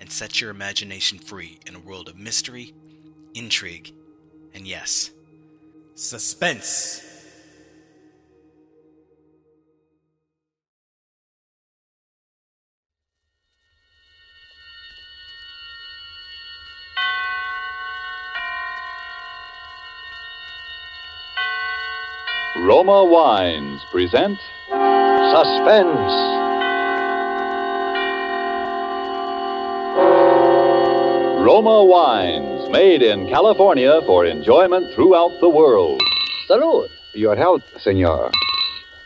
[0.00, 2.74] and set your imagination free in a world of mystery,
[3.34, 3.92] intrigue,
[4.54, 5.10] and yes,
[5.94, 7.06] suspense.
[22.56, 24.38] Roma Wines present
[25.32, 26.49] Suspense.
[31.40, 35.98] Roma Wines, made in California for enjoyment throughout the world.
[36.46, 36.88] Salud.
[37.14, 38.30] Your health, senor.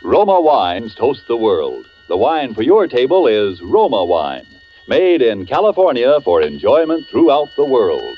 [0.03, 1.87] Roma Wines toast the world.
[2.09, 4.47] The wine for your table is Roma Wine,
[4.89, 8.17] made in California for enjoyment throughout the world.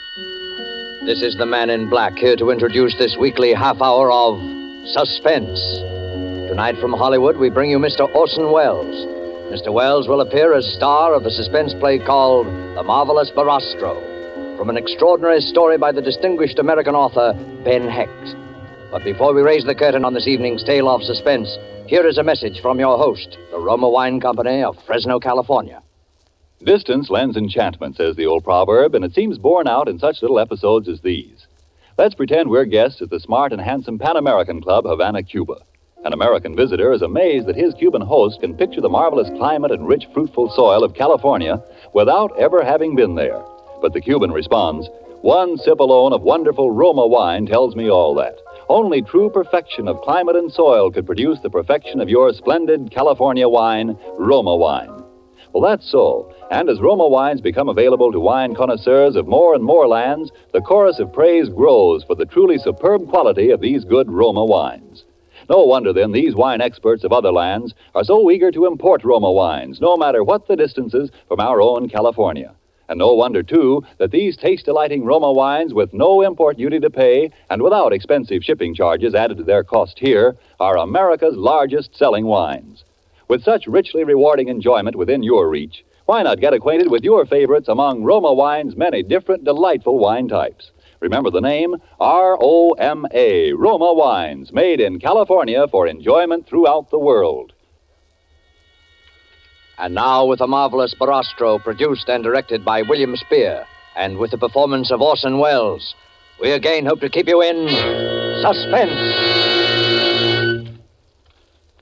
[1.04, 4.40] This is the man in black here to introduce this weekly half hour of
[4.86, 5.60] Suspense.
[6.48, 8.08] Tonight from Hollywood, we bring you Mr.
[8.14, 9.15] Orson Welles.
[9.50, 9.72] Mr.
[9.72, 13.94] Welles will appear as star of a suspense play called The Marvelous Barastro,
[14.58, 18.34] from an extraordinary story by the distinguished American author Ben Hecht.
[18.90, 21.48] But before we raise the curtain on this evening's tale of suspense,
[21.86, 25.80] here is a message from your host, the Roma Wine Company of Fresno, California.
[26.64, 30.40] Distance lends enchantment, says the old proverb, and it seems borne out in such little
[30.40, 31.46] episodes as these.
[31.96, 35.58] Let's pretend we're guests at the smart and handsome Pan American Club, Havana, Cuba.
[36.06, 39.88] An American visitor is amazed that his Cuban host can picture the marvelous climate and
[39.88, 41.60] rich, fruitful soil of California
[41.94, 43.42] without ever having been there.
[43.82, 44.88] But the Cuban responds,
[45.22, 48.36] One sip alone of wonderful Roma wine tells me all that.
[48.68, 53.48] Only true perfection of climate and soil could produce the perfection of your splendid California
[53.48, 55.02] wine, Roma wine.
[55.52, 56.32] Well, that's so.
[56.52, 60.60] And as Roma wines become available to wine connoisseurs of more and more lands, the
[60.60, 65.04] chorus of praise grows for the truly superb quality of these good Roma wines.
[65.48, 69.30] No wonder, then, these wine experts of other lands are so eager to import Roma
[69.30, 72.52] wines, no matter what the distances from our own California.
[72.88, 76.90] And no wonder, too, that these taste delighting Roma wines, with no import duty to
[76.90, 82.26] pay and without expensive shipping charges added to their cost here, are America's largest selling
[82.26, 82.84] wines.
[83.28, 87.66] With such richly rewarding enjoyment within your reach, why not get acquainted with your favorites
[87.68, 90.70] among Roma Wine's many different delightful wine types?
[91.00, 96.90] Remember the name R O M A, Roma Wines, made in California for enjoyment throughout
[96.90, 97.52] the world.
[99.78, 104.38] And now, with the marvelous Barastro, produced and directed by William Spear, and with the
[104.38, 105.94] performance of Orson Welles,
[106.40, 107.68] we again hope to keep you in
[108.40, 108.96] suspense.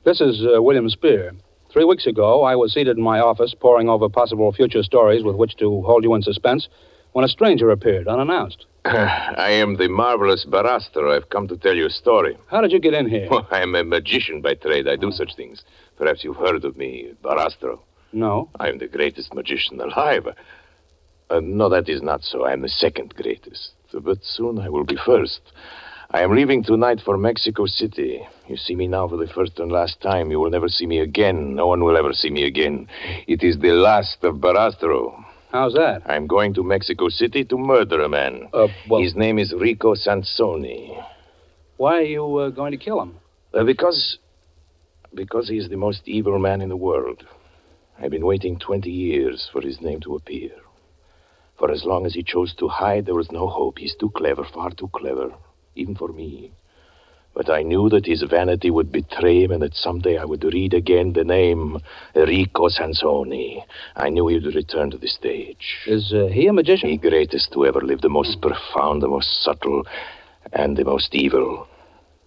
[0.04, 1.32] This is uh, William Spear.
[1.72, 5.36] Three weeks ago, I was seated in my office poring over possible future stories with
[5.36, 6.68] which to hold you in suspense
[7.12, 8.66] when a stranger appeared unannounced.
[8.86, 11.16] I am the marvelous Barastro.
[11.16, 12.36] I've come to tell you a story.
[12.48, 13.28] How did you get in here?
[13.50, 14.86] I am a magician by trade.
[14.86, 15.62] I do such things.
[15.96, 17.80] Perhaps you've heard of me, Barastro.
[18.12, 18.50] No.
[18.60, 20.26] I am the greatest magician alive.
[21.30, 22.44] Uh, no, that is not so.
[22.44, 23.72] I am the second greatest.
[23.94, 25.40] But soon I will be first.
[26.10, 28.20] I am leaving tonight for Mexico City.
[28.48, 30.30] You see me now for the first and last time.
[30.30, 31.54] You will never see me again.
[31.54, 32.86] No one will ever see me again.
[33.26, 35.24] It is the last of Barastro.
[35.54, 36.02] How's that?
[36.04, 38.48] I'm going to Mexico City to murder a man.
[38.52, 41.00] Uh, well, His name is Rico Sansoni.
[41.76, 43.14] why are you uh, going to kill him?
[43.56, 44.18] Uh, because.
[45.14, 47.24] Because he is the most evil man in the world.
[48.00, 50.50] I've been waiting 20 years for his name to appear.
[51.56, 53.78] For as long as he chose to hide, there was no hope.
[53.78, 55.32] He's too clever, far too clever,
[55.76, 56.50] even for me.
[57.34, 60.72] But I knew that his vanity would betray him and that someday I would read
[60.72, 61.80] again the name
[62.14, 63.64] Rico Sansoni.
[63.96, 65.78] I knew he would return to the stage.
[65.86, 66.90] Is uh, he a magician?
[66.90, 69.82] The greatest to ever live, the most profound, the most subtle,
[70.52, 71.66] and the most evil.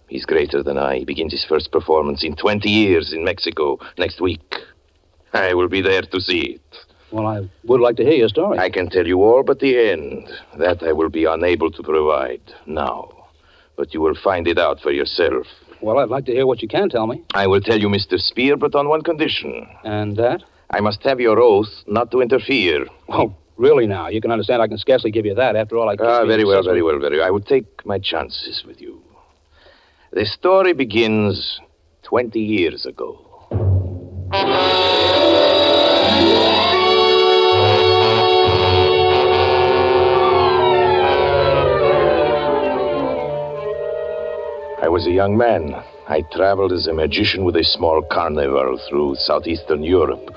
[0.08, 0.98] He's greater than I.
[0.98, 4.54] He begins his first performance in 20 years in Mexico next week.
[5.32, 6.78] I will be there to see it.
[7.10, 8.58] Well, I would like to hear your story.
[8.58, 10.28] I can tell you all but the end.
[10.58, 13.17] That I will be unable to provide now.
[13.78, 15.46] But you will find it out for yourself.
[15.80, 17.22] Well, I'd like to hear what you can tell me.
[17.32, 18.18] I will tell you, Mr.
[18.18, 19.68] Spear, but on one condition.
[19.84, 20.42] And that?
[20.70, 22.86] I must have your oath not to interfere.
[23.08, 24.08] Oh, really now?
[24.08, 25.54] You can understand I can scarcely give you that.
[25.54, 27.26] After all, I keep Ah, very well, very well, very well.
[27.26, 29.00] I will take my chances with you.
[30.12, 31.60] The story begins
[32.02, 33.27] 20 years ago.
[45.06, 45.74] Young man.
[46.08, 50.34] I traveled as a magician with a small carnival through southeastern Europe.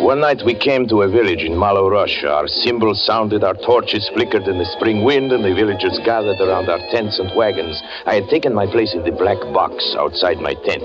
[0.00, 2.30] One night we came to a village in Malo, Russia.
[2.30, 6.68] Our cymbals sounded, our torches flickered in the spring wind, and the villagers gathered around
[6.68, 7.80] our tents and wagons.
[8.06, 10.84] I had taken my place in the black box outside my tent.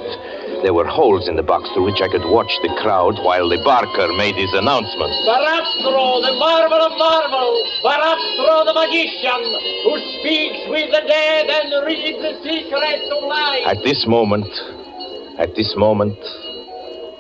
[0.62, 3.64] There were holes in the box through which I could watch the crowd while the
[3.64, 5.12] barker made his announcement.
[5.24, 9.40] Barastro, the marvel of marvel, Barastro, the magician,
[9.88, 13.64] who speaks with the dead and reads the secrets of life.
[13.72, 14.52] At this moment,
[15.40, 16.20] at this moment,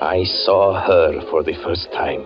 [0.01, 2.25] I saw her for the first time.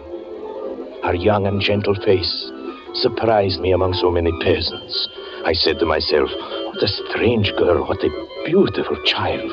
[1.04, 2.51] Her young and gentle face
[2.95, 5.10] surprised me among so many peasants.
[5.45, 6.30] I said to myself,
[6.74, 8.10] What a strange girl, what a
[8.45, 9.51] beautiful child.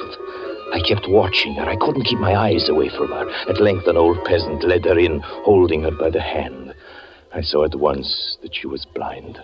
[0.73, 1.65] I kept watching her.
[1.69, 3.29] I couldn't keep my eyes away from her.
[3.49, 6.75] At length, an old peasant led her in, holding her by the hand.
[7.33, 9.39] I saw at once that she was blind.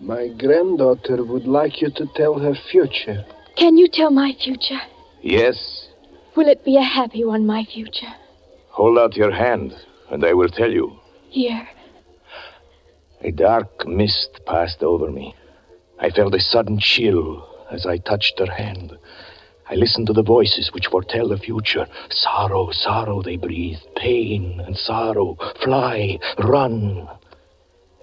[0.00, 3.24] My granddaughter would like you to tell her future.
[3.56, 4.80] Can you tell my future?
[5.22, 5.88] Yes,
[6.34, 8.12] Will it be a happy one, my future?
[8.70, 9.74] hold out your hand,
[10.10, 10.98] and I will tell you.
[11.28, 11.68] Here.
[13.20, 15.34] A dark mist passed over me.
[16.00, 18.96] I felt a sudden chill as I touched her hand.
[19.72, 21.86] I listened to the voices which foretell the future.
[22.10, 23.86] Sorrow, sorrow, they breathed.
[23.96, 25.38] Pain and sorrow.
[25.64, 27.08] Fly, run.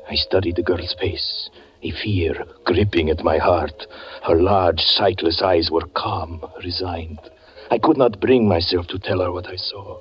[0.10, 1.48] I studied the girl's face,
[1.84, 3.86] a fear gripping at my heart.
[4.24, 7.20] Her large, sightless eyes were calm, resigned.
[7.70, 10.00] I could not bring myself to tell her what I saw.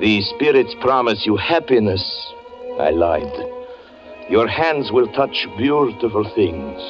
[0.00, 2.02] The spirits promise you happiness.
[2.80, 3.32] I lied.
[4.28, 6.82] Your hands will touch beautiful things.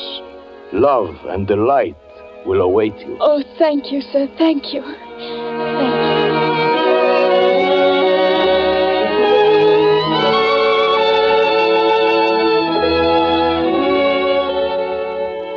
[0.72, 1.96] Love and delight
[2.46, 3.16] will await you.
[3.20, 4.28] Oh, thank you, sir.
[4.38, 4.82] Thank you.
[4.82, 6.22] Thank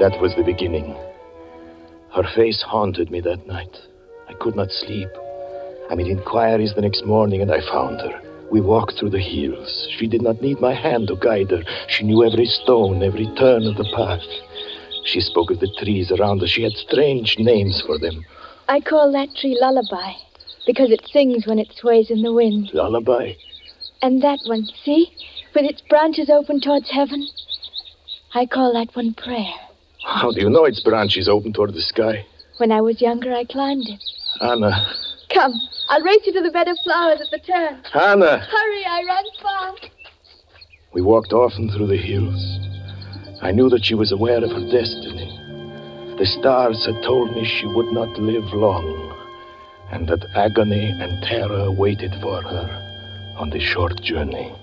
[0.05, 0.93] That was the beginning.
[2.13, 3.75] Her face haunted me that night.
[4.29, 5.07] I could not sleep.
[5.89, 8.21] I made inquiries the next morning and I found her.
[8.51, 9.87] We walked through the hills.
[9.97, 11.63] She did not need my hand to guide her.
[11.87, 14.21] She knew every stone, every turn of the path.
[15.05, 16.49] She spoke of the trees around us.
[16.49, 18.25] She had strange names for them.
[18.67, 20.13] I call that tree Lullaby
[20.65, 22.71] because it sings when it sways in the wind.
[22.73, 23.33] Lullaby.
[24.01, 25.11] And that one, see,
[25.53, 27.27] with its branches open towards heaven,
[28.33, 29.53] I call that one Prayer.
[30.03, 32.25] How do you know its branches open toward the sky?
[32.57, 34.01] When I was younger, I climbed it.
[34.41, 34.87] Anna.
[35.33, 35.53] Come,
[35.89, 37.81] I'll race you to the bed of flowers at the turn.
[37.93, 38.39] Anna!
[38.39, 39.89] Hurry, I run fast.
[40.93, 42.74] We walked often through the hills.
[43.41, 45.31] I knew that she was aware of her destiny.
[46.17, 48.87] The stars had told me she would not live long,
[49.91, 54.55] and that agony and terror waited for her on the short journey.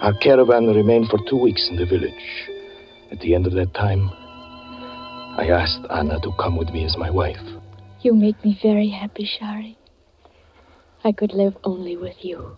[0.00, 2.48] Our caravan remained for two weeks in the village.
[3.10, 4.10] At the end of that time,
[5.36, 7.42] I asked Anna to come with me as my wife.
[8.00, 9.76] You make me very happy, Shari.
[11.04, 12.56] I could live only with you.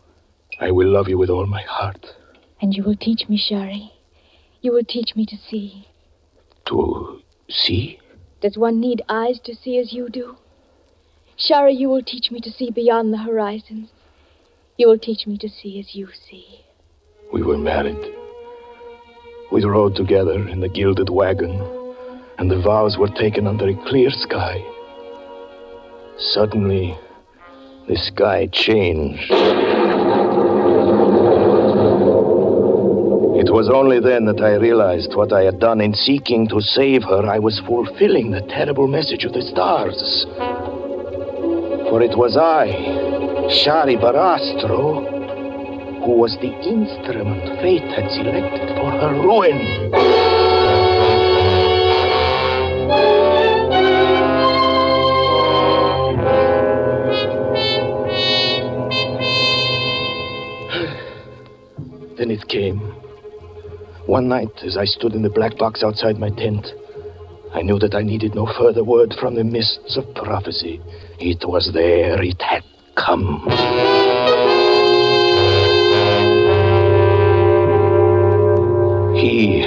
[0.60, 2.04] I will love you with all my heart.
[2.60, 3.93] And you will teach me, Shari.
[4.64, 5.88] You will teach me to see.
[6.68, 7.20] To
[7.50, 8.00] see?
[8.40, 10.36] Does one need eyes to see as you do?
[11.36, 13.90] Shari, you will teach me to see beyond the horizons.
[14.78, 16.64] You will teach me to see as you see.
[17.30, 18.14] We were married.
[19.52, 21.60] We rode together in the gilded wagon,
[22.38, 24.64] and the vows were taken under a clear sky.
[26.16, 26.96] Suddenly,
[27.86, 29.30] the sky changed.
[33.54, 37.24] Was only then that I realized what I had done in seeking to save her.
[37.24, 40.26] I was fulfilling the terrible message of the stars.
[41.88, 42.66] For it was I,
[43.48, 45.06] Shari Barastro,
[46.04, 49.92] who was the instrument fate had selected for her ruin.
[62.16, 63.03] Then it came.
[64.06, 66.66] One night, as I stood in the black box outside my tent,
[67.54, 70.78] I knew that I needed no further word from the mists of prophecy.
[71.18, 72.62] It was there, it had
[72.96, 73.48] come.
[79.16, 79.62] He,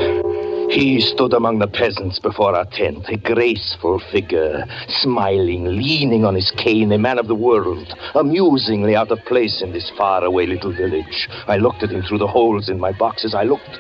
[0.70, 6.51] he stood among the peasants before our tent, a graceful figure, smiling, leaning on his
[6.51, 11.27] cane, a man of the world, amusingly out of place in this faraway little village.
[11.48, 13.34] I looked at him through the holes in my boxes.
[13.34, 13.79] I looked.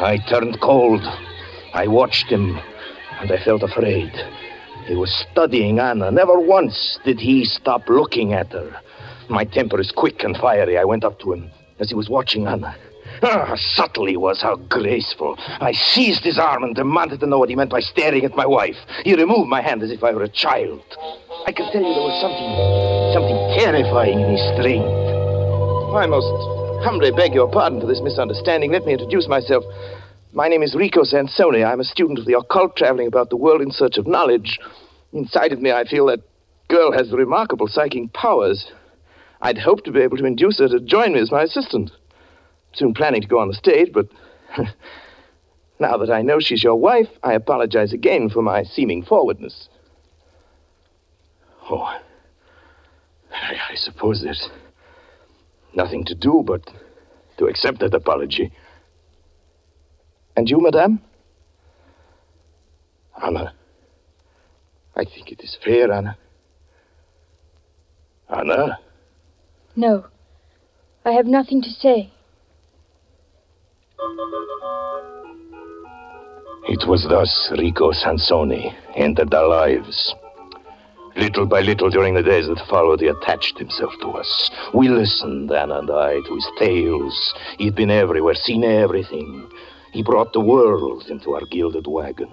[0.00, 1.02] I turned cold.
[1.74, 2.56] I watched him,
[3.20, 4.12] and I felt afraid.
[4.86, 6.12] He was studying Anna.
[6.12, 8.80] Never once did he stop looking at her.
[9.28, 10.78] My temper is quick and fiery.
[10.78, 11.50] I went up to him
[11.80, 12.76] as he was watching Anna.
[13.22, 15.34] Ah, subtle he was, how graceful.
[15.38, 18.46] I seized his arm and demanded to know what he meant by staring at my
[18.46, 18.76] wife.
[19.04, 20.84] He removed my hand as if I were a child.
[21.44, 22.50] I can tell you there was something,
[23.14, 24.86] something terrifying in his strength.
[25.96, 28.72] I most humbly beg your pardon for this misunderstanding.
[28.72, 29.64] Let me introduce myself.
[30.32, 31.66] My name is Rico Sansoni.
[31.66, 34.58] I'm a student of the occult traveling about the world in search of knowledge.
[35.12, 36.20] Inside of me, I feel that
[36.68, 38.70] girl has remarkable psychic powers.
[39.40, 41.90] I'd hoped to be able to induce her to join me as my assistant.
[42.74, 44.06] Soon planning to go on the stage, but
[45.80, 49.68] now that I know she's your wife, I apologize again for my seeming forwardness.
[51.70, 52.00] Oh, I,
[53.32, 54.48] I suppose there's
[55.74, 56.62] nothing to do but
[57.38, 58.52] to accept that apology.
[60.36, 61.00] And you, madame?
[63.22, 63.52] Anna.
[64.94, 66.16] I think it is fair, Anna.
[68.28, 68.78] Anna?
[69.76, 70.06] No.
[71.04, 72.12] I have nothing to say.
[76.68, 80.14] It was thus Rico Sansoni entered our lives.
[81.18, 84.50] Little by little during the days that followed, he attached himself to us.
[84.72, 87.34] We listened, Anna and I, to his tales.
[87.58, 89.50] He'd been everywhere, seen everything.
[89.92, 92.30] He brought the world into our gilded wagon.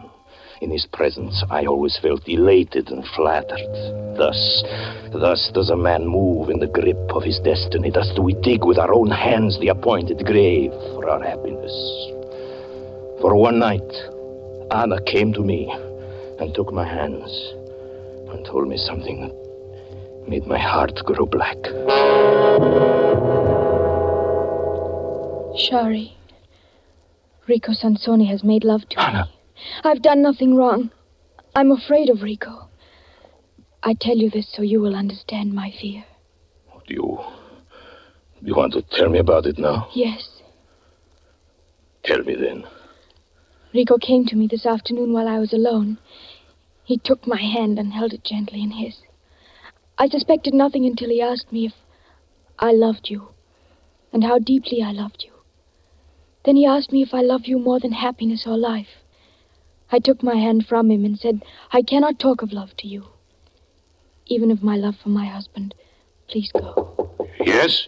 [0.61, 4.17] In his presence, I always felt elated and flattered.
[4.17, 4.63] Thus,
[5.11, 7.89] thus does a man move in the grip of his destiny.
[7.89, 11.73] Thus do we dig with our own hands the appointed grave for our happiness.
[13.19, 13.81] For one night,
[14.69, 15.73] Anna came to me
[16.39, 17.54] and took my hands
[18.29, 21.57] and told me something that made my heart grow black.
[25.57, 26.17] Shari.
[27.47, 29.25] Rico Sansoni has made love to Anna.
[29.25, 29.61] me.
[29.83, 30.91] I've done nothing wrong.
[31.55, 32.69] I'm afraid of Rico.
[33.83, 36.03] I tell you this so you will understand my fear.
[36.87, 37.19] Do you.
[38.41, 39.87] Do you want to tell me about it now?
[39.93, 40.27] Yes.
[42.03, 42.65] Tell me then.
[43.73, 45.97] Rico came to me this afternoon while I was alone.
[46.85, 49.01] He took my hand and held it gently in his.
[49.97, 51.73] I suspected nothing until he asked me if
[52.59, 53.29] I loved you
[54.13, 55.33] and how deeply I loved you.
[56.45, 59.01] Then he asked me if I love you more than happiness or life.
[59.91, 63.07] I took my hand from him and said, I cannot talk of love to you.
[64.27, 65.73] Even of my love for my husband,
[66.27, 67.17] please go.
[67.39, 67.87] Yes?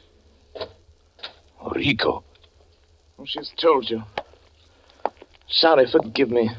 [1.76, 2.24] Rico.
[3.26, 4.04] She's told you.
[5.48, 6.50] Sorry, forgive me.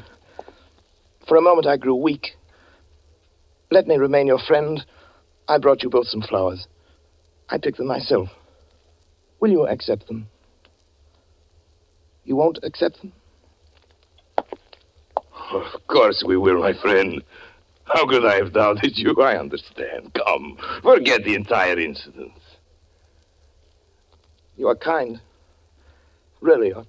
[1.29, 2.35] For a moment I grew weak.
[3.69, 4.83] Let me remain your friend.
[5.47, 6.67] I brought you both some flowers.
[7.47, 8.29] I picked them myself.
[9.39, 10.27] Will you accept them?
[12.25, 13.13] You won't accept them?
[15.51, 17.21] Of course we will, my friend.
[17.83, 19.15] How could I have doubted you?
[19.21, 20.11] I understand.
[20.15, 22.33] Come, forget the entire incident.
[24.57, 25.21] You are kind.
[26.41, 26.85] Really, you're,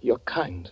[0.00, 0.70] you're kind.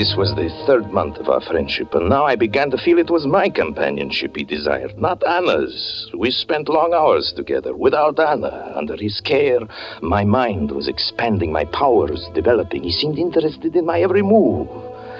[0.00, 3.10] This was the third month of our friendship, and now I began to feel it
[3.10, 6.08] was my companionship he desired, not Anna's.
[6.14, 7.76] We spent long hours together.
[7.76, 9.60] Without Anna, under his care,
[10.00, 12.82] my mind was expanding, my powers developing.
[12.82, 14.70] He seemed interested in my every move.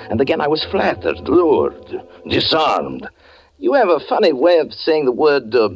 [0.09, 3.07] And again, I was flattered, lured, disarmed.
[3.59, 5.69] You have a funny way of saying the word uh,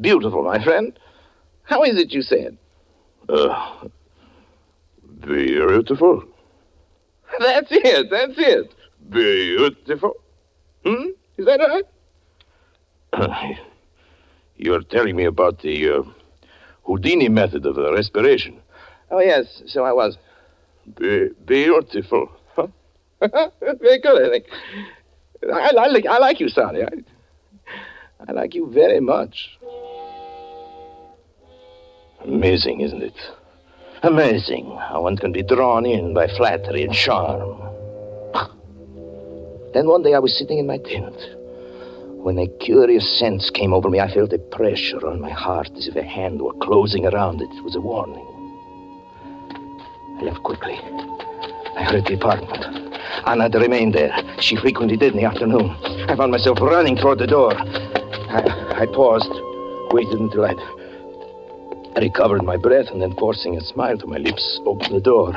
[0.00, 0.98] beautiful, my friend.
[1.62, 2.58] How is it you say it?
[3.28, 3.86] Uh,
[5.20, 6.24] beautiful.
[7.38, 8.74] That's it, that's it.
[9.10, 10.14] Beautiful.
[10.84, 11.10] Hmm?
[11.36, 11.84] Is that
[13.12, 13.58] right?
[14.56, 16.02] You're telling me about the uh,
[16.84, 18.60] Houdini method of uh, respiration.
[19.10, 20.16] Oh, yes, so I was.
[20.98, 22.30] Be- beautiful.
[22.54, 22.68] Huh?
[23.20, 24.46] very good, I think.
[25.52, 26.82] I, I, like, I like you, Sonny.
[26.82, 26.88] I,
[28.28, 29.58] I like you very much.
[32.24, 33.14] Amazing, isn't it?
[34.06, 37.60] Amazing how one can be drawn in by flattery and charm.
[39.74, 41.16] Then one day I was sitting in my tent
[42.22, 43.98] when a curious sense came over me.
[43.98, 47.50] I felt a pressure on my heart as if a hand were closing around it.
[47.50, 48.24] It was a warning.
[50.20, 50.78] I left quickly.
[51.76, 52.64] I hurried to the apartment.
[53.26, 54.16] Anna had remained there.
[54.38, 55.70] She frequently did in the afternoon.
[56.08, 57.52] I found myself running toward the door.
[57.58, 59.32] I, I paused,
[59.90, 60.60] waited until I'd
[62.00, 65.32] recovered my breath, and then forcing a smile to my lips, opened the door.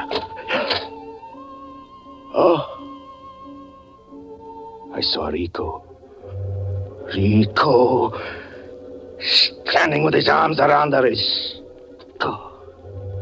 [2.34, 2.76] Oh.
[4.94, 5.84] I saw Rico.
[7.16, 8.20] Rico.
[9.20, 11.62] Standing with his arms around her wrist.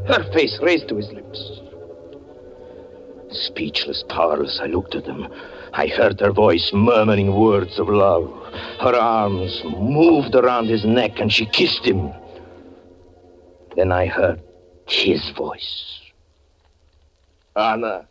[0.08, 1.60] Her face raised to his lips.
[3.30, 5.28] Speechless, powerless, I looked at them.
[5.74, 8.26] I heard her voice murmuring words of love.
[8.80, 12.14] Her arms moved around his neck and she kissed him.
[13.78, 14.42] Then I heard
[14.88, 16.02] his voice.
[17.56, 18.08] Anna.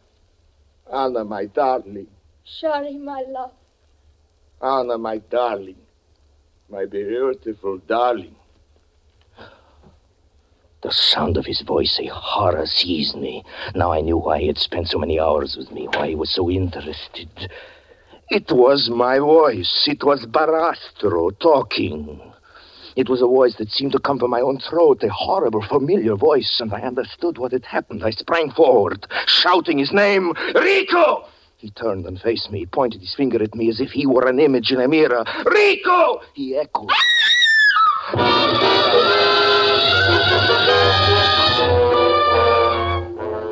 [0.92, 2.06] Anna, my darling.
[2.44, 3.50] Shari, my love.
[4.62, 5.80] Anna, my darling.
[6.70, 8.36] My beautiful darling.
[10.82, 13.42] The sound of his voice, a horror seized me.
[13.74, 16.30] Now I knew why he had spent so many hours with me, why he was
[16.30, 17.50] so interested.
[18.30, 19.88] It was my voice.
[19.88, 22.34] It was Barastro talking.
[22.96, 26.16] It was a voice that seemed to come from my own throat, a horrible, familiar
[26.16, 28.02] voice, and I understood what had happened.
[28.02, 31.26] I sprang forward, shouting his name, Rico!
[31.58, 34.40] He turned and faced me, pointed his finger at me as if he were an
[34.40, 35.24] image in a mirror.
[35.44, 36.22] Rico!
[36.32, 36.88] He echoed.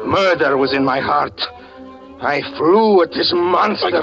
[0.07, 1.39] Murder was in my heart.
[2.25, 4.01] I flew at this monster.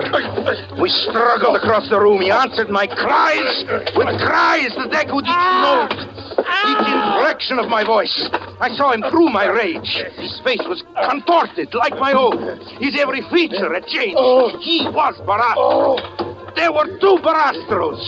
[0.80, 2.22] We struggled across the room.
[2.22, 5.88] He answered my cries with cries that echoed each ah.
[5.90, 6.70] note, ah.
[6.70, 6.88] each
[7.18, 8.30] inflection of my voice.
[8.60, 10.04] I saw him through my rage.
[10.18, 12.60] His face was contorted like my own.
[12.80, 14.18] His every feature had changed.
[14.20, 14.56] Oh.
[14.60, 15.58] He was Barastro.
[15.58, 16.54] Oh.
[16.56, 18.02] There were two Barastros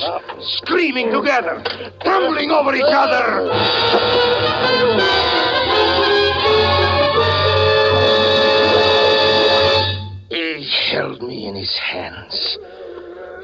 [0.60, 1.63] screaming together,
[2.03, 3.50] tumbling over each other.
[10.74, 12.58] Held me in his hands.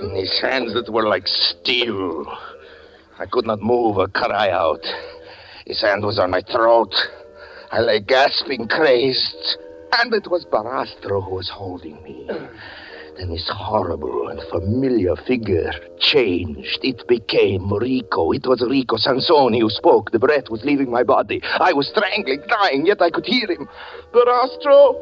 [0.02, 2.26] In his hands that were like steel.
[3.20, 4.86] I could not move or cry out.
[5.66, 6.94] His hand was on my throat.
[7.72, 9.58] I lay gasping, crazed.
[10.00, 12.28] And it was Barastro who was holding me.
[13.18, 16.80] Then this horrible and familiar figure changed.
[16.84, 18.32] It became Rico.
[18.32, 20.12] It was Rico Sansoni who spoke.
[20.12, 21.42] The breath was leaving my body.
[21.44, 23.68] I was strangling, dying, yet I could hear him.
[24.14, 25.02] Barastro,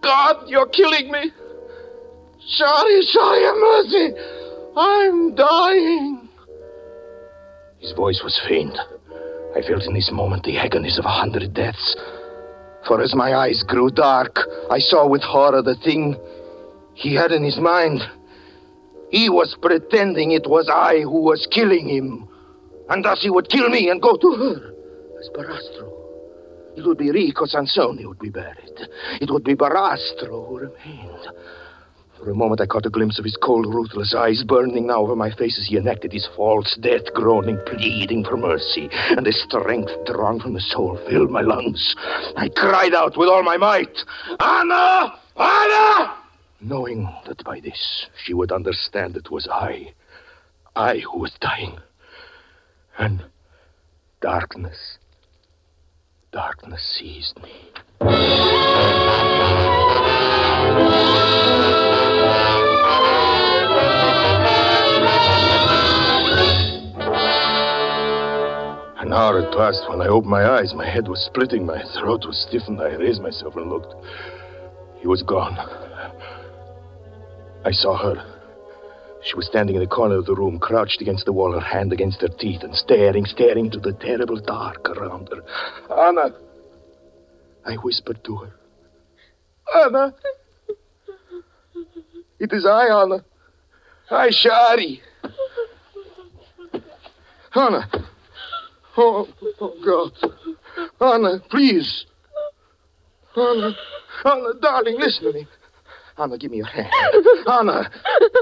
[0.00, 1.32] God, you're killing me.
[2.46, 4.14] Sorry, sorry, have mercy.
[4.76, 6.28] I'm dying.
[7.78, 8.76] His voice was faint.
[9.56, 11.96] I felt in this moment the agonies of a hundred deaths.
[12.86, 14.38] For as my eyes grew dark,
[14.70, 16.16] I saw with horror the thing
[16.94, 18.00] he had in his mind.
[19.10, 22.28] He was pretending it was I who was killing him.
[22.88, 24.74] And thus he would kill me and go to her
[25.20, 25.92] as Barastro.
[26.76, 28.88] It would be Rico Sansoni who would be buried.
[29.20, 31.28] It would be Barastro who remained.
[32.22, 35.16] For a moment I caught a glimpse of his cold, ruthless eyes burning now over
[35.16, 38.90] my face as he enacted his false death, groaning, pleading for mercy.
[38.92, 41.94] And the strength drawn from the soul filled my lungs.
[42.36, 43.96] I cried out with all my might,
[44.38, 45.18] Anna!
[45.34, 46.16] Anna!
[46.60, 49.94] Knowing that by this she would understand it was I,
[50.76, 51.78] I who was dying.
[52.98, 53.24] And
[54.20, 54.98] darkness,
[56.32, 57.70] darkness seized me.
[69.10, 70.72] An hour had passed when I opened my eyes.
[70.72, 72.80] My head was splitting, my throat was stiffened.
[72.80, 73.92] I raised myself and looked.
[75.00, 75.58] He was gone.
[77.64, 78.24] I saw her.
[79.24, 81.92] She was standing in the corner of the room, crouched against the wall, her hand
[81.92, 85.42] against her teeth, and staring, staring into the terrible dark around her.
[85.92, 86.32] Anna!
[87.66, 88.52] I whispered to her.
[89.74, 90.14] Anna!
[92.38, 93.24] It is I, Anna.
[94.08, 95.02] I, Shari.
[97.56, 97.90] Anna.
[99.02, 99.26] Oh,
[99.62, 100.30] oh, God.
[101.00, 102.04] Anna, please.
[103.34, 103.74] Anna.
[104.26, 105.46] Anna, darling, listen to me.
[106.18, 106.88] Anna, give me your hand.
[107.46, 107.90] Anna.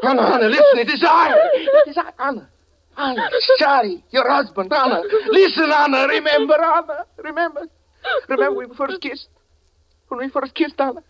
[0.03, 0.79] Anna, Anna, listen.
[0.79, 1.33] It is I.
[1.55, 2.49] It is I, Anna.
[2.97, 5.03] Anna, Shari, your husband, Anna.
[5.29, 6.09] Listen, Anna.
[6.09, 7.05] Remember, Anna.
[7.23, 7.69] Remember.
[8.29, 9.29] Remember when we first kissed?
[10.09, 11.03] When we first kissed, Anna?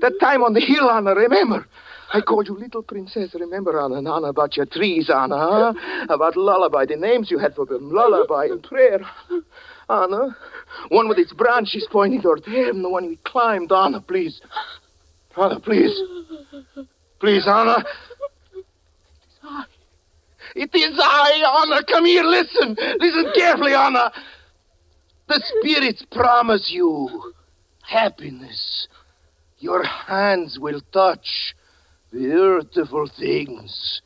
[0.00, 1.66] That time on the hill, Anna, remember?
[2.12, 3.96] I called you little princess, remember, Anna?
[3.96, 5.74] And Anna, about your trees, Anna, huh?
[6.08, 9.00] About lullaby, the names you had for them, lullaby and prayer.
[9.90, 10.36] Anna,
[10.88, 14.40] one with its branches pointing toward heaven, the one we climbed, Anna, please.
[15.36, 15.94] Anna, please.
[17.20, 17.84] Please, Anna.
[20.54, 21.84] It is I, Anna.
[21.84, 22.76] Come here, listen.
[22.98, 24.10] Listen carefully, Anna.
[25.28, 27.34] The spirits promise you
[27.82, 28.88] happiness.
[29.58, 31.54] Your hands will touch
[32.12, 34.00] beautiful things.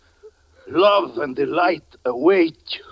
[0.69, 2.85] Love and delight await you.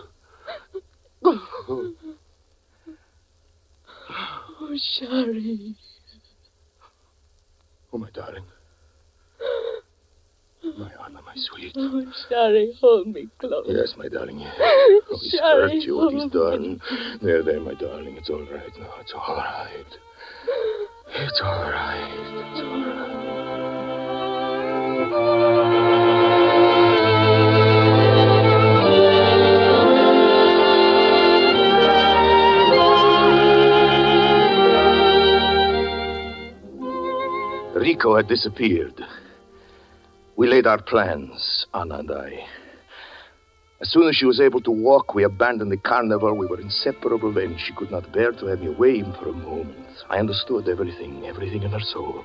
[4.62, 5.76] Oh, Shari.
[7.92, 8.44] Oh, my darling.
[10.78, 11.72] My Anna, my sweet.
[11.76, 13.66] Oh, Shari, hold me close.
[13.66, 14.40] Yes, my darling.
[14.42, 16.80] Oh, he's Shari, hurt you, what he's done.
[17.22, 18.16] There, there, my darling.
[18.16, 18.94] It's all right now.
[19.00, 19.86] It's all right.
[21.16, 22.50] It's all right.
[22.52, 23.29] It's all right.
[25.10, 25.18] Rico
[38.14, 39.04] had disappeared.
[40.36, 42.46] We laid our plans, Anna and I.
[43.80, 46.34] As soon as she was able to walk, we abandoned the carnival.
[46.34, 47.58] We were inseparable then.
[47.58, 50.04] She could not bear to have me away for a moment.
[50.08, 52.24] I understood everything, everything in her soul.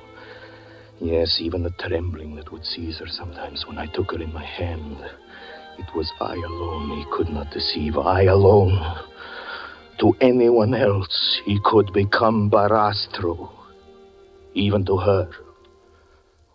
[1.00, 4.46] Yes, even the trembling that would seize her sometimes when I took her in my
[4.46, 4.98] hand.
[5.78, 7.98] It was I alone he could not deceive.
[7.98, 8.80] I alone.
[10.00, 13.52] To anyone else, he could become Barastro.
[14.54, 15.30] Even to her,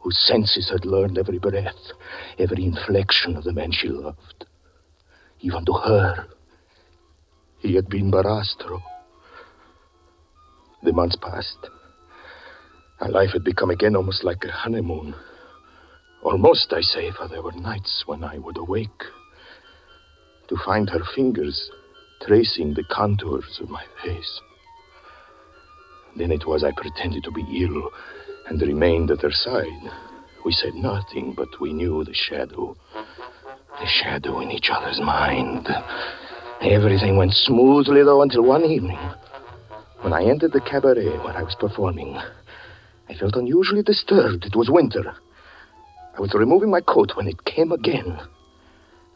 [0.00, 1.92] whose senses had learned every breath,
[2.38, 4.46] every inflection of the man she loved.
[5.40, 6.26] Even to her,
[7.58, 8.80] he had been Barastro.
[10.82, 11.68] The months passed.
[13.00, 15.14] Our life had become again almost like a honeymoon.
[16.22, 19.04] Almost, I say, for there were nights when I would awake
[20.48, 21.70] to find her fingers
[22.20, 24.40] tracing the contours of my face.
[26.16, 27.90] Then it was I pretended to be ill
[28.48, 29.90] and remained at her side.
[30.44, 32.76] We said nothing, but we knew the shadow.
[33.78, 35.68] The shadow in each other's mind.
[36.60, 38.98] Everything went smoothly, though, until one evening.
[40.02, 42.18] When I entered the cabaret where I was performing,
[43.10, 44.46] I felt unusually disturbed.
[44.46, 45.12] It was winter.
[46.16, 48.20] I was removing my coat when it came again.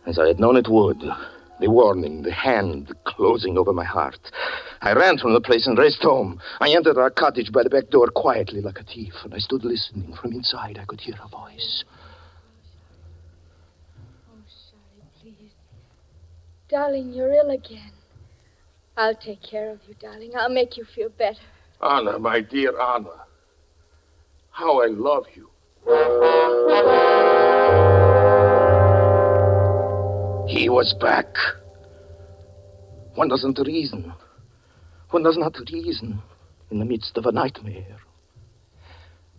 [0.05, 1.01] As I had known it would.
[1.61, 4.19] The warning, the hand closing over my heart.
[4.81, 6.41] I ran from the place and raced home.
[6.61, 9.65] I entered our cottage by the back door quietly like a thief, and I stood
[9.65, 10.13] listening.
[10.21, 11.85] From inside, I could hear a voice.
[14.29, 15.53] Oh, sorry, please.
[16.69, 17.93] Darling, you're ill again.
[18.97, 20.33] I'll take care of you, darling.
[20.37, 21.39] I'll make you feel better.
[21.81, 23.25] Anna, my dear Anna.
[24.55, 25.51] How I love you.
[30.47, 31.27] He was back.
[33.17, 34.13] One doesn't reason.
[35.11, 36.23] One does not reason
[36.71, 37.97] in the midst of a nightmare.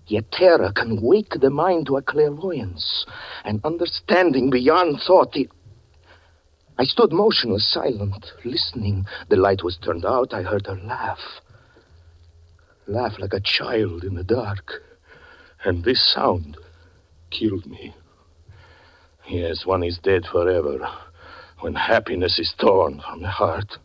[0.07, 3.05] Yet terror can wake the mind to a clairvoyance,
[3.45, 5.37] an understanding beyond thought.
[6.77, 9.05] I stood motionless, silent, listening.
[9.29, 10.33] The light was turned out.
[10.33, 11.39] I heard her laugh.
[12.85, 14.83] Laugh like a child in the dark.
[15.65, 16.57] And this sound
[17.31, 17.95] killed me.
[19.27, 20.87] Yes, one is dead forever
[21.61, 23.77] when happiness is torn from the heart.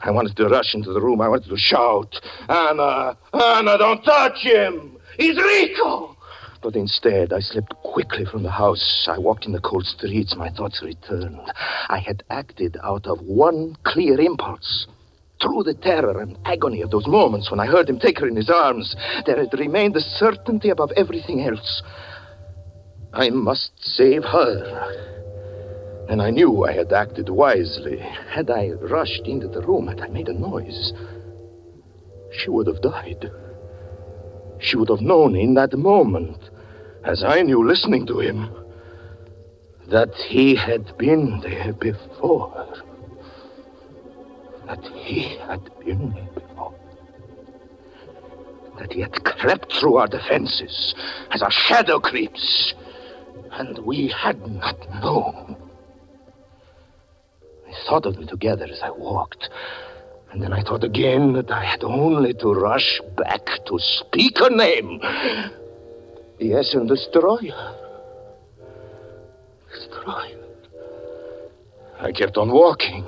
[0.00, 1.20] I wanted to rush into the room.
[1.20, 4.96] I wanted to shout, Anna, Anna, don't touch him!
[5.16, 6.16] He's Rico!
[6.60, 9.06] But instead, I slipped quickly from the house.
[9.08, 10.34] I walked in the cold streets.
[10.34, 11.40] My thoughts returned.
[11.88, 14.88] I had acted out of one clear impulse.
[15.42, 18.36] Through the terror and agony of those moments when I heard him take her in
[18.36, 18.94] his arms,
[19.26, 21.82] there had remained the certainty above everything else.
[23.12, 26.06] I must save her.
[26.08, 27.98] And I knew I had acted wisely.
[27.98, 30.92] Had I rushed into the room, had I made a noise,
[32.30, 33.30] she would have died.
[34.58, 36.50] She would have known in that moment,
[37.04, 38.48] as I knew listening to him,
[39.88, 42.91] that he had been there before.
[44.66, 46.74] That he had been here before.
[48.78, 50.94] That he had crept through our defenses
[51.30, 52.74] as a shadow creeps,
[53.52, 55.56] and we had not known.
[57.68, 59.48] I thought of them together as I walked.
[60.30, 64.48] And then I thought again that I had only to rush back to speak her
[64.48, 65.00] name.
[66.38, 67.76] Yes, and destroy her.
[69.74, 70.42] Destroy her.
[72.00, 73.04] I kept on walking.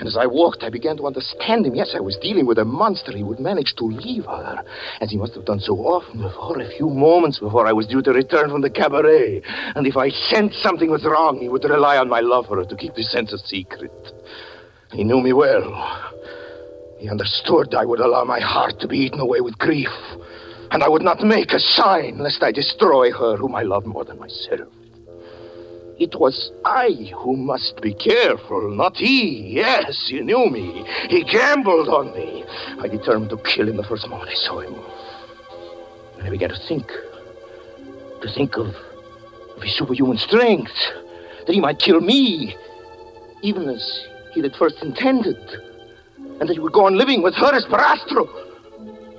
[0.00, 1.74] And as I walked, I began to understand him.
[1.74, 3.12] Yes, I was dealing with a monster.
[3.14, 4.64] He would manage to leave her,
[5.02, 8.00] as he must have done so often before, a few moments before I was due
[8.02, 9.42] to return from the cabaret.
[9.76, 12.64] And if I sensed something was wrong, he would rely on my love for her
[12.64, 13.92] to keep the sense a secret.
[14.90, 15.70] He knew me well.
[16.98, 19.92] He understood I would allow my heart to be eaten away with grief.
[20.70, 24.06] And I would not make a sign lest I destroy her whom I love more
[24.06, 24.72] than myself.
[26.00, 29.52] It was I who must be careful, not he.
[29.52, 30.86] Yes, he knew me.
[31.10, 32.42] He gambled on me.
[32.80, 34.74] I determined to kill him the first moment I saw him.
[36.16, 36.90] And I began to think.
[38.22, 38.68] To think of,
[39.56, 40.72] of his superhuman strength.
[41.46, 42.56] That he might kill me,
[43.42, 45.36] even as he had first intended.
[46.16, 48.26] And that he would go on living with her as Barastro.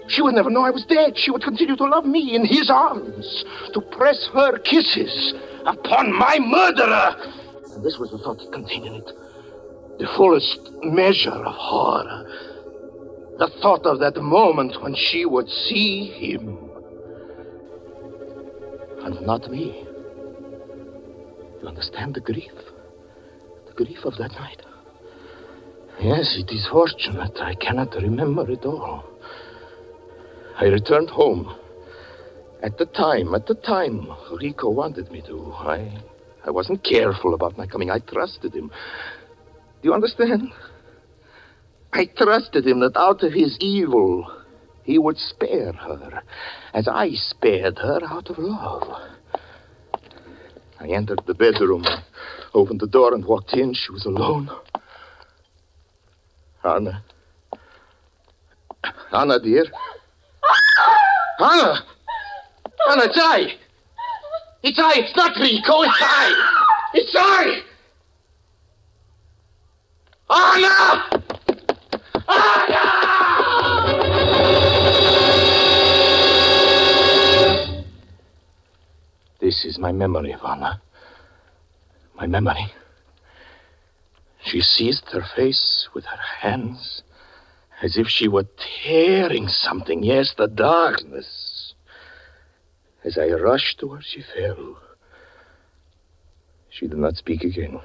[0.08, 1.16] She would never know I was dead.
[1.16, 6.40] She would continue to love me in his arms, to press her kisses upon my
[6.40, 7.16] murderer.
[7.74, 9.12] And this was the thought that contained it.
[10.00, 12.26] The fullest measure of horror.
[13.38, 16.58] The thought of that moment when she would see him.
[19.04, 19.86] And not me.
[21.62, 22.52] You understand the grief?
[23.68, 24.62] The grief of that night.
[26.00, 29.04] Yes, it is fortunate I cannot remember it all.
[30.58, 31.56] I returned home.
[32.64, 34.08] At the time, at the time,
[34.40, 35.52] Rico wanted me to.
[35.54, 35.98] I,
[36.46, 37.90] I wasn't careful about my coming.
[37.90, 38.70] I trusted him.
[39.82, 40.52] Do you understand?
[41.92, 44.32] I trusted him that out of his evil,
[44.84, 46.22] he would spare her,
[46.74, 48.84] as I spared her out of love.
[50.80, 51.84] I entered the bedroom,
[52.54, 53.74] opened the door, and walked in.
[53.74, 54.52] She was alone.
[56.64, 57.04] Anna.
[59.12, 59.66] Anna, dear.
[61.40, 61.86] Anna!
[62.92, 63.56] Anna, it's I!
[64.64, 64.94] It's I!
[64.98, 65.84] It's not Rico!
[65.84, 66.34] It's I!
[66.94, 67.62] It's I!
[70.30, 71.04] Anna!
[72.28, 72.82] Anna!
[79.40, 80.82] This is my memory of Anna.
[82.16, 82.74] My memory.
[84.44, 87.04] She seized her face with her hands
[87.82, 88.48] as if she were
[88.84, 90.04] tearing something.
[90.04, 91.51] Yes, the darkness.
[93.04, 94.78] As I rushed to her, she fell.
[96.70, 97.80] She did not speak again.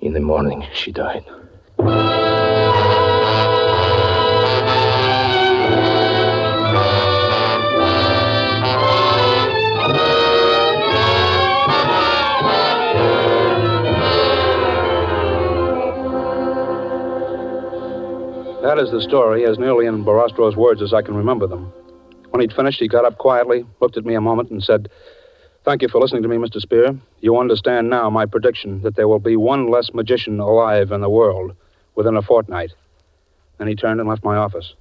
[0.00, 1.24] In the morning, she died.
[18.62, 21.72] That is the story, as nearly in Barastro's words as I can remember them.
[22.38, 24.88] When he'd finished, he got up quietly, looked at me a moment, and said,
[25.64, 26.60] Thank you for listening to me, Mr.
[26.60, 26.96] Spear.
[27.18, 31.10] You understand now my prediction that there will be one less magician alive in the
[31.10, 31.56] world
[31.96, 32.70] within a fortnight.
[33.58, 34.74] Then he turned and left my office.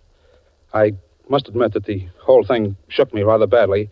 [0.71, 0.93] I
[1.29, 3.89] must admit that the whole thing shook me rather badly.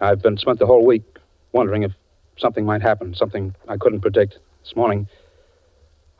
[0.00, 1.02] I've been spent the whole week
[1.50, 1.90] wondering if
[2.36, 4.38] something might happen, something I couldn't predict.
[4.62, 5.08] This morning,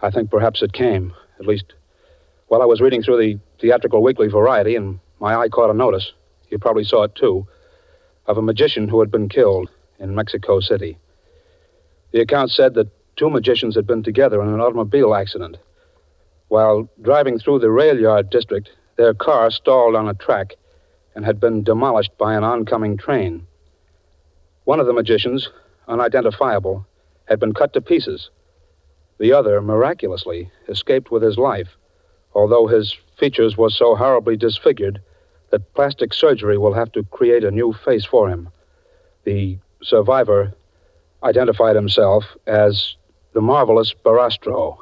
[0.02, 1.14] I think perhaps it came.
[1.38, 1.72] At least,
[2.48, 6.14] while I was reading through the theatrical weekly variety, and my eye caught a notice,
[6.50, 7.46] you probably saw it too,
[8.26, 10.98] of a magician who had been killed in Mexico City.
[12.12, 15.58] The account said that two magicians had been together in an automobile accident.
[16.48, 20.56] While driving through the rail yard district, their car stalled on a track
[21.14, 23.46] and had been demolished by an oncoming train.
[24.64, 25.50] One of the magicians,
[25.88, 26.86] unidentifiable,
[27.26, 28.30] had been cut to pieces.
[29.18, 31.76] The other, miraculously, escaped with his life,
[32.34, 35.00] although his features were so horribly disfigured
[35.50, 38.48] that plastic surgery will have to create a new face for him.
[39.24, 40.54] The survivor
[41.22, 42.96] identified himself as
[43.32, 44.78] the marvelous Barastro.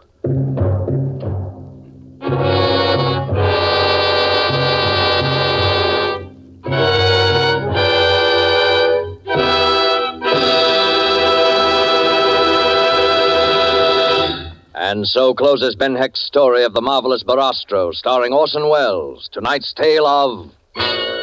[14.75, 19.29] And so closes Ben Hecht's story of the marvelous Barastro, starring Orson Welles.
[19.31, 20.51] Tonight's tale of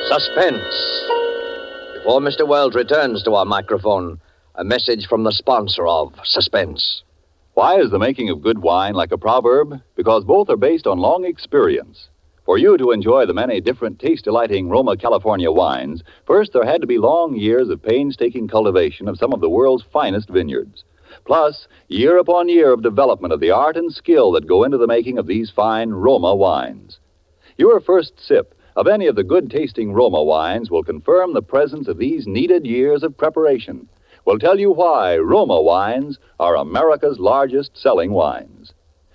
[0.08, 1.10] suspense.
[1.96, 2.48] Before Mr.
[2.48, 4.20] Welles returns to our microphone,
[4.54, 7.04] a message from the sponsor of Suspense.
[7.56, 9.82] Why is the making of good wine like a proverb?
[9.96, 12.10] Because both are based on long experience.
[12.46, 16.82] For you to enjoy the many different taste delighting Roma California wines, first there had
[16.82, 20.84] to be long years of painstaking cultivation of some of the world's finest vineyards.
[21.26, 24.86] Plus, year upon year of development of the art and skill that go into the
[24.86, 27.00] making of these fine Roma wines.
[27.58, 31.88] Your first sip of any of the good tasting Roma wines will confirm the presence
[31.88, 33.88] of these needed years of preparation.
[34.26, 38.74] Will tell you why Roma wines are America's largest selling wines.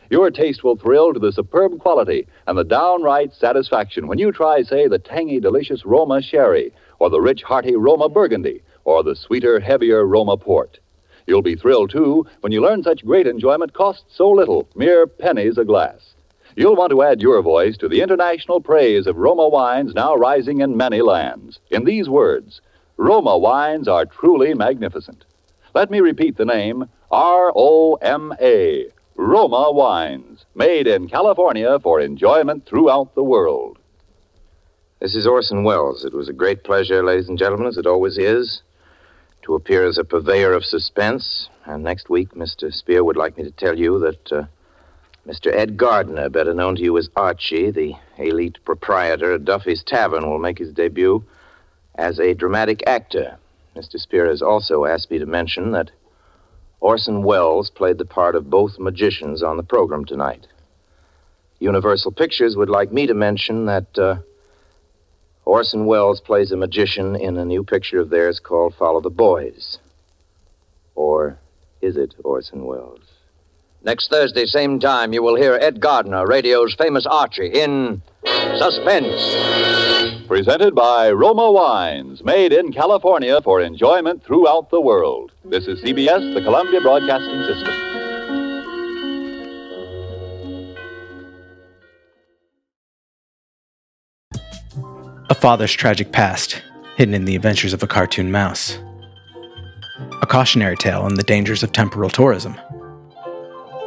[0.09, 4.62] Your taste will thrill to the superb quality and the downright satisfaction when you try,
[4.62, 9.61] say, the tangy, delicious Roma sherry, or the rich, hearty Roma burgundy, or the sweeter,
[9.61, 10.81] heavier Roma port.
[11.27, 15.59] You'll be thrilled, too, when you learn such great enjoyment costs so little, mere pennies
[15.59, 16.10] a glass.
[16.56, 20.60] You'll want to add your voice to the international praise of Roma wines now rising
[20.60, 21.60] in many lands.
[21.70, 22.60] In these words,
[22.96, 25.24] Roma wines are truly magnificent.
[25.74, 28.86] Let me repeat the name R O M A,
[29.16, 33.78] Roma wines, made in California for enjoyment throughout the world.
[35.00, 36.04] This is Orson Welles.
[36.04, 38.62] It was a great pleasure, ladies and gentlemen, as it always is,
[39.42, 41.48] to appear as a purveyor of suspense.
[41.64, 42.72] And next week, Mr.
[42.72, 44.44] Spear would like me to tell you that uh,
[45.26, 45.52] Mr.
[45.52, 50.38] Ed Gardner, better known to you as Archie, the elite proprietor at Duffy's Tavern, will
[50.38, 51.22] make his debut
[51.96, 53.37] as a dramatic actor.
[53.76, 53.98] Mr.
[53.98, 55.90] Spear has also asked me to mention that
[56.80, 60.46] Orson Welles played the part of both magicians on the program tonight.
[61.59, 64.16] Universal Pictures would like me to mention that uh,
[65.44, 69.78] Orson Welles plays a magician in a new picture of theirs called Follow the Boys.
[70.94, 71.38] Or
[71.83, 73.19] is it Orson Welles?
[73.82, 78.02] Next Thursday, same time, you will hear Ed Gardner, radio's famous Archie, in
[78.58, 80.26] Suspense.
[80.28, 85.32] Presented by Roma Wines, made in California for enjoyment throughout the world.
[85.46, 87.74] This is CBS, the Columbia Broadcasting System.
[95.30, 96.60] A father's tragic past,
[96.96, 98.78] hidden in the adventures of a cartoon mouse.
[100.20, 102.60] A cautionary tale on the dangers of temporal tourism.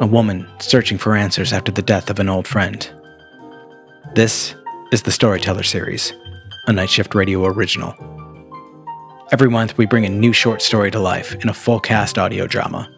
[0.00, 2.90] A woman searching for answers after the death of an old friend.
[4.16, 4.56] This
[4.90, 6.12] is the Storyteller Series,
[6.66, 7.94] a Night Shift Radio original.
[9.30, 12.48] Every month, we bring a new short story to life in a full cast audio
[12.48, 12.90] drama.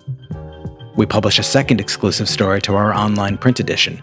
[0.97, 4.01] We publish a second exclusive story to our online print edition,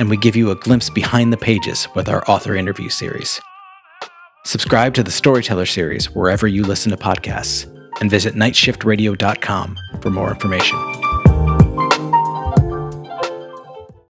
[0.00, 3.40] and we give you a glimpse behind the pages with our author interview series.
[4.44, 7.66] Subscribe to the Storyteller series wherever you listen to podcasts
[8.00, 11.09] and visit nightshiftradio.com for more information.